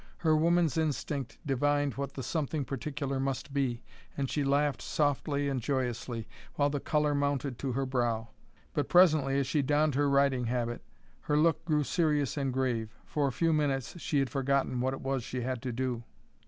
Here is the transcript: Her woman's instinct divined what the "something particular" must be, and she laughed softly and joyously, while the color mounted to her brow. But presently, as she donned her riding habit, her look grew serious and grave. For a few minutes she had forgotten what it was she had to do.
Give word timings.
Her 0.17 0.35
woman's 0.35 0.79
instinct 0.79 1.37
divined 1.45 1.93
what 1.93 2.13
the 2.15 2.23
"something 2.23 2.65
particular" 2.65 3.19
must 3.19 3.53
be, 3.53 3.83
and 4.17 4.27
she 4.31 4.43
laughed 4.43 4.81
softly 4.81 5.47
and 5.47 5.61
joyously, 5.61 6.27
while 6.55 6.71
the 6.71 6.79
color 6.79 7.13
mounted 7.13 7.59
to 7.59 7.73
her 7.73 7.85
brow. 7.85 8.29
But 8.73 8.89
presently, 8.89 9.37
as 9.37 9.45
she 9.45 9.61
donned 9.61 9.93
her 9.93 10.09
riding 10.09 10.45
habit, 10.45 10.83
her 11.21 11.37
look 11.37 11.63
grew 11.65 11.83
serious 11.83 12.35
and 12.35 12.51
grave. 12.51 12.95
For 13.05 13.27
a 13.27 13.31
few 13.31 13.53
minutes 13.53 13.99
she 14.01 14.17
had 14.17 14.31
forgotten 14.31 14.81
what 14.81 14.95
it 14.95 15.01
was 15.01 15.23
she 15.23 15.41
had 15.41 15.61
to 15.61 15.71
do. 15.71 16.01